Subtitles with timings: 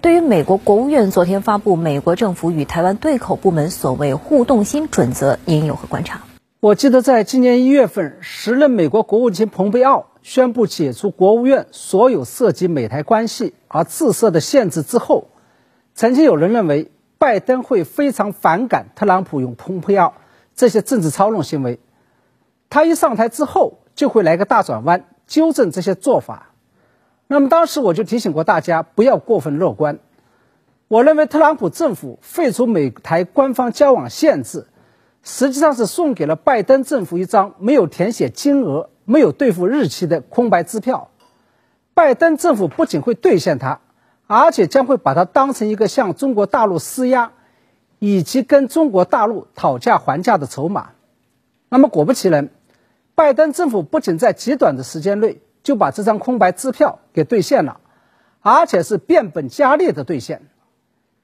[0.00, 6.20] 对于美国国务院昨天发布美国政府与台湾对口部门所谓互动新准则，您有何观察？
[6.60, 15.26] 我记得在今年一月份，时任美国国务卿蓬佩奥宣布解除国务院所有涉及美台关系而自设的限制之后，
[15.96, 20.14] 曾经有人认为拜登会非常反感特朗普用蓬佩奥
[20.54, 21.80] 这些政治操弄行为，
[22.70, 26.52] 他一上台之后就会来个大转弯，纠正这些做法。
[27.28, 29.98] 那么当时我就提醒过大家不要过分乐观。
[30.88, 34.66] 我认为特朗普政府废除美台官方交往限制，
[35.22, 41.10] 实际上是送给了拜登政府一张没有填写金额、没有兑付日期的空白支票。
[41.92, 43.80] 拜登政府不仅会兑现它，
[44.26, 47.32] 而且将会把它当成一个向中国大陆施压，
[47.98, 50.92] 以及跟中国大陆讨价还价的筹码。
[51.68, 52.48] 那么果不其然，
[53.14, 55.42] 拜登政府不仅在极短的时间内。
[55.62, 57.80] 就把这张空白支票给兑现了，
[58.40, 60.42] 而且是变本加厉的兑现，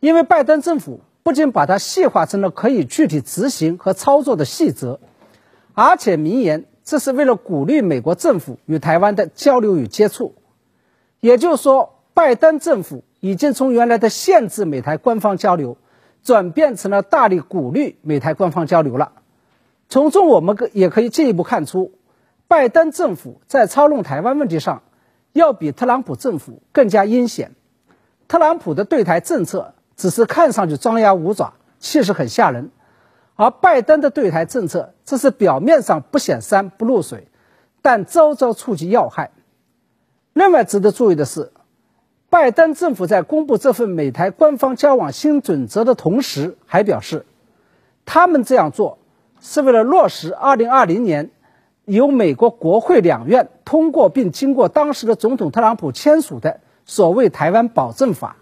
[0.00, 4.98] 因为拜登政府不仅把它细化成了可以具体执行和操作的细则，
[5.74, 10.34] 而且明言这是为了鼓励美国政府与台湾的交流与接触。
[11.20, 15.76] 也就是说，拜登政府已经从原来的限制美台官方交流，
[16.24, 19.12] 转变成了大力鼓励美台官方交流了。
[19.88, 21.92] 从中我们也可以进一步看出。
[22.52, 24.82] 拜登政府在操弄台湾问题上，
[25.32, 27.52] 要比特朗普政府更加阴险。
[28.28, 32.66] 特朗普的对台政策只是看上去张牙舞爪，气势很吓人；
[33.36, 37.26] 而拜登的对台政策，这是表面上不显山不露水，
[37.80, 39.30] 但招招触及要害。
[40.34, 41.52] 另外值得注意的是，
[42.28, 47.24] 拜登政府在公布这份美台官方交往新准则的同时，还表示，
[48.04, 48.98] 他们这样做
[49.40, 51.30] 是为了落实二零二零年。
[51.84, 58.36] 由美国国会两院通过并经过当时的总统特朗普签署的所谓《台湾保证法》，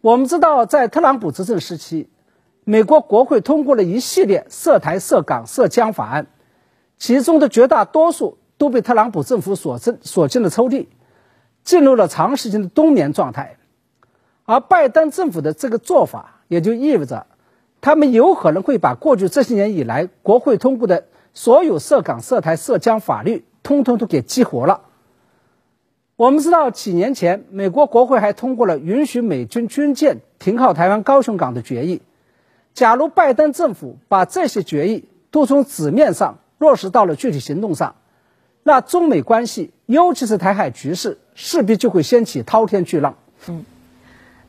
[0.00, 2.08] 我们知道，在特朗普执政时期，
[2.64, 6.26] 美国国会通过了一系列涉台、涉港、涉疆法案，
[6.98, 10.88] 其中的绝大多数都被特朗普政府所进所进了抽屉，
[11.62, 13.56] 进入了长时间的冬眠状态。
[14.44, 17.26] 而拜登政府的这个做法，也就意味着，
[17.80, 21.04] 他们有可能会把过去这些年以来国会通过的。
[21.34, 24.82] 所有涉港、涉台、涉疆法律，通通都给激活了。
[26.16, 32.02] 我们知道，几年前美国国会还通过了允许美军军舰停靠台湾高雄港的决议。
[32.74, 37.96] 假如拜登政府把这些决议都从纸面上落实到了具体行动上，
[38.62, 43.16] 那中美关系，尤其是台海局势，势必就会掀起滔天巨浪。
[43.48, 43.64] 嗯。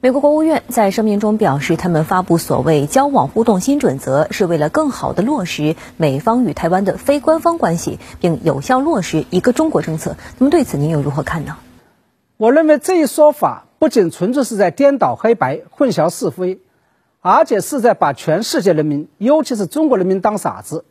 [0.03, 10.17] 美国国务院在声明中表示，他们发布所谓交往互动新准则，是为了更好地落实美方与台湾的非官方关系，并有效落实一个中国政策。
[10.39, 11.55] 那么对此您又如何看呢？
[12.35, 16.59] 我认为这一说法不仅纯粹是在颠倒黑白、混淆是非，
[17.21, 20.83] 而且是在把全世界人民，尤其是中国人民当傻子。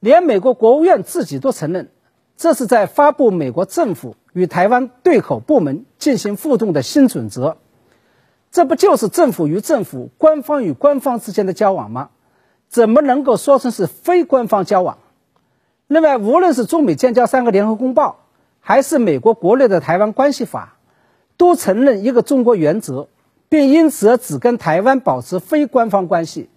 [0.00, 1.90] 连美国国务院自己都承认，
[2.38, 7.58] 这是在发布美国政府与台湾对口部门进行互动的新准则。
[8.50, 12.10] 这不就是政府与政府、官方与官方之间的交往吗？
[12.68, 14.98] 怎么能够说成是非官方交往？
[15.86, 18.24] 另外，无论是中美建交三个联合公报，
[18.60, 20.78] 还是美国国内的台湾关系法，
[21.36, 23.08] 都承认一个中国原则，
[23.48, 26.48] 并因此只跟台湾保持非官方关系。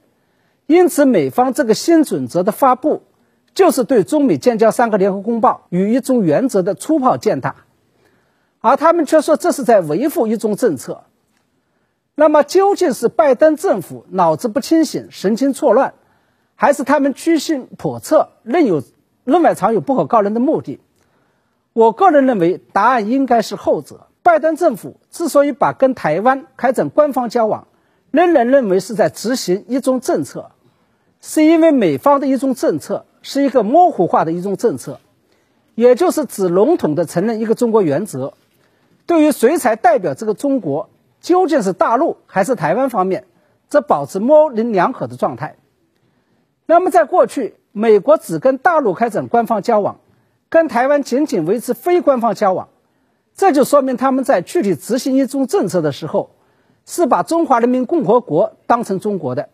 [0.65, 3.03] 因此，美方这个新准则的发布，
[3.53, 7.55] 就是对中美建交三个联合公报与一中原则的粗暴践踏，
[8.61, 11.03] 而他们却说这是在维护一中政策。
[12.19, 15.93] 那么究竟是拜登政府脑子不清醒、神经错乱，
[16.53, 18.83] 还是他们居心叵测、另有
[19.23, 20.81] 另外藏有不可告人的目的？
[21.71, 24.07] 我个人认为，答案应该是后者。
[24.21, 27.67] 拜登政府之所以把跟台湾开展官方交往，
[28.11, 30.51] 仍然认为是在执行一中政策，
[31.21, 34.99] 是因为美方的一中政策是一个模糊化的一中政策，
[35.73, 38.33] 也就是只笼统的承认一个中国原则，
[39.05, 40.89] 对于谁才代表这个中国？
[41.21, 43.25] 究竟是大陆还是台湾方面，
[43.67, 45.57] 则保持模棱两可的状态。
[46.65, 49.99] 那么，在过去，美国只跟大陆开展官方交往，
[50.49, 52.69] 跟台湾仅仅维持非官方交往，
[53.35, 56.29] 这就说明他们在具体执行一中政策的时候，
[56.85, 59.49] 是把中华人民共和国当成中国的。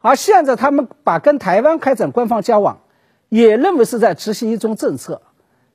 [0.00, 2.80] 而现在，他们把跟台湾开展官方交往，
[3.28, 5.20] 也认为是在执行一中政策，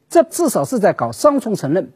[0.09, 1.91] 这至少是在搞双重承认。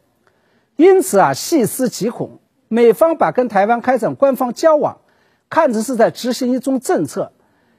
[0.76, 2.38] 因此啊，细思极恐。
[2.72, 4.98] 美方把跟台湾开展官方交往，
[5.48, 7.32] 看成是在执行一中政策，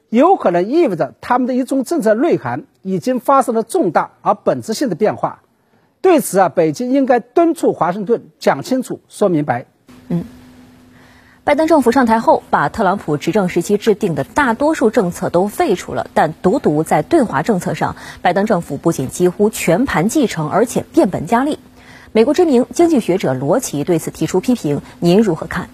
[0.10, 5.44] 有可能意味着他们的一中政策内涵已经发生了重大而本质性的变化。
[6.02, 9.66] 对此啊，北京应该敦促华盛顿讲清楚、说明白。
[10.10, 10.26] 嗯。
[11.46, 21.58] 拜登政府上台后，把特朗普执政时期制定的大多数政策都废除了，但独独在对华政策上，拜登政府不仅几乎全盘继承，而且变本加厉。
[22.14, 25.70] 美国知名经济学者罗奇对此提出批评，您如何看？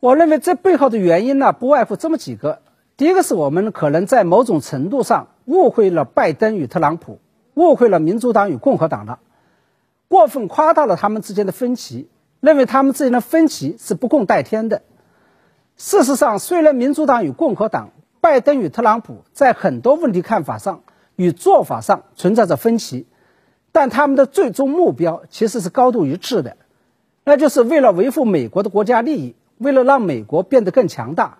[0.00, 2.58] 我认为这背后的原因呢，不外乎这么几个。
[2.96, 7.20] 第一个是我们可能在某种程度上误会了拜登与特朗普，
[7.54, 9.20] 误会了民主党与共和党了，
[10.08, 12.08] 过分夸大了他们之间的分歧，
[12.40, 14.82] 认为他们之间的分歧是不共戴天的。
[15.76, 17.90] 事实上，虽然民主党与共和党、
[18.20, 20.80] 拜登与特朗普在很多问题看法上
[21.14, 23.06] 与做法上存在着分歧，
[23.80, 26.56] 但他们的最终目标其实是高度一致的，
[27.22, 31.38] 那就是为了维护美国的国家利益，为了让美国变得更强大。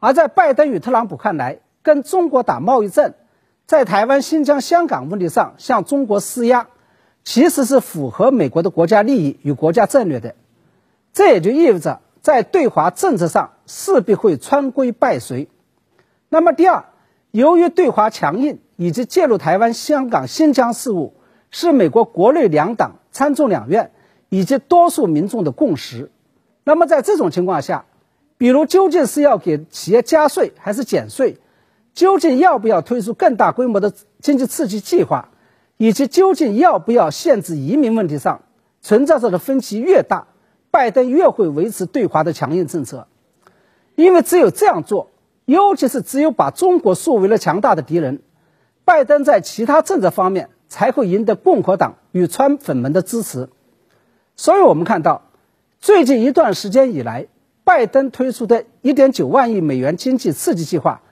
[0.00, 3.14] 而在拜登与特朗普看来，跟中国打贸易战，
[3.64, 6.66] 在台湾、新疆、香港问题上向中国施压，
[7.22, 10.34] 其实是符合美国的国家利益与国家战略的。
[11.12, 12.00] 这也就意味着。
[12.22, 15.48] 在对华政策上势必会穿规败随。
[16.28, 16.84] 那么，第二，
[17.32, 21.14] 由于对华强硬以及介入台湾、香港、新疆事务，
[21.52, 23.92] 是美国国内两党、参众两院
[24.28, 26.10] 以及多数民众的共识。
[26.64, 27.84] 那么，在这种情况下，
[28.38, 31.38] 比如究竟是要给企业加税还是减税，
[31.94, 35.28] 究竟要不要推出更大规模的经济刺激计划，
[35.76, 38.42] 以及究竟要不要限制移民问题上，
[38.80, 40.26] 存在着的分歧越大。
[40.70, 43.06] 拜登越会维持对华的强硬政策，
[43.94, 45.10] 因为只有这样做，
[45.44, 48.22] 尤其是只有把中国树为了强大的敌人，
[48.86, 53.50] 拜登在其他政策方面才会赢得共和党与川粉们的支持。
[54.36, 55.20] 所以，我们看到
[55.78, 57.26] 最近一段时间以来，
[57.62, 61.02] 拜登推出的一点九万亿美元经济刺激计划、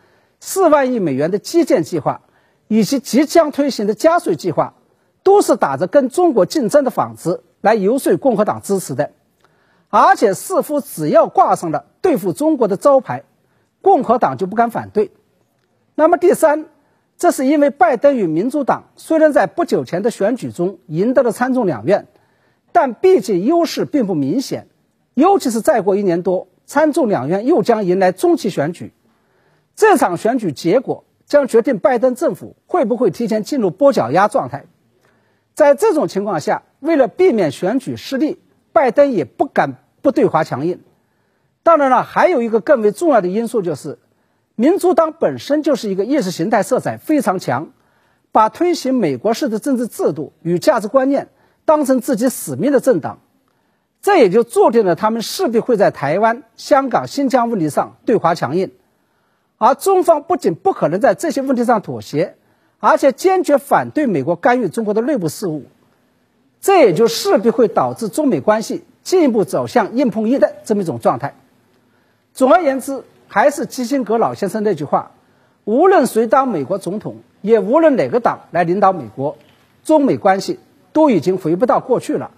[0.40, 2.22] 四万亿美元的基建计划，
[2.68, 4.72] 以及即将推行的加税计划，
[5.22, 9.12] 都是打着跟中国竞争的幌子来游说共和党支持的。
[9.90, 13.24] 而且似乎只要挂上了对付中国的招牌，
[13.82, 15.10] 共和党就不敢反对。
[15.96, 16.64] 那么第三，
[17.20, 22.08] 这是因为拜登与民主党虽然在不久前的选举中赢得了参众两院，
[22.72, 24.68] 但毕竟优势并不明显。
[25.12, 28.94] 尤其是再过一年多，参众两院又将迎来中期选举，
[29.76, 34.64] 这场选举结果将决定拜登政府会不会提前进入跛脚鸭状态。
[35.54, 38.40] 在这种情况下，为了避免选举失利。
[38.72, 40.80] 拜登也不敢不对华强硬。
[41.64, 43.98] 当然了，还有一个更为重要的因素就是，
[44.60, 47.70] 民主党本身就是一个意识形态色彩非常强，
[48.30, 51.28] 把推行美国式的政治制度与价值观念
[51.64, 53.20] 当成自己使命的政党。
[54.02, 58.70] 这也就注定了他们势必会在台湾、香港、新疆问题上对华强硬。
[59.56, 62.36] 而中方不仅不可能在这些问题上妥协，
[62.80, 65.64] 而且坚决反对美国干预中国的内部事务。
[66.60, 71.34] 这也就势必会导致中美关系进一步走向硬碰硬的这么一种状态。
[72.34, 75.12] 总而言之，还是基辛格老先生那句话：
[75.64, 79.36] 无论谁当美国总统，也无论哪个党来领导美国，
[79.84, 80.58] 中美关系
[80.92, 82.32] 都已经回不到过去了。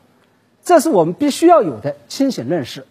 [0.62, 2.84] 这是我们必须要有的清醒认识。